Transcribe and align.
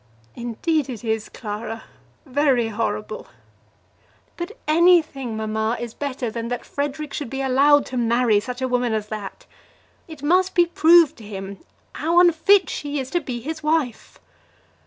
"Indeed 0.35 0.89
it 0.89 1.03
is, 1.03 1.29
Clara, 1.29 1.83
very 2.25 2.69
horrible." 2.69 3.27
"But 4.35 4.57
anything, 4.67 5.37
mamma, 5.37 5.77
is 5.79 5.93
better 5.93 6.31
than 6.31 6.47
that 6.47 6.65
Frederic 6.65 7.13
should 7.13 7.29
be 7.29 7.43
allowed 7.43 7.85
to 7.85 7.97
marry 7.97 8.39
such 8.39 8.63
a 8.63 8.67
woman 8.67 8.93
as 8.93 9.09
that. 9.09 9.45
It 10.07 10.23
must 10.23 10.55
be 10.55 10.65
proved 10.65 11.17
to 11.17 11.23
him 11.23 11.59
how 11.93 12.19
unfit 12.19 12.67
she 12.67 12.97
is 12.97 13.11
to 13.11 13.21
be 13.21 13.41
his 13.41 13.61
wife." 13.61 14.19